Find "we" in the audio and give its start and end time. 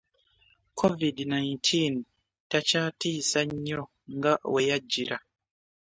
4.53-4.61